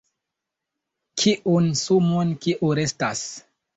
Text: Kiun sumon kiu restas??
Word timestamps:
Kiun 1.23 1.67
sumon 1.85 2.33
kiu 2.47 2.73
restas?? 2.81 3.23